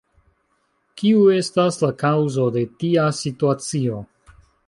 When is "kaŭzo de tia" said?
2.05-3.05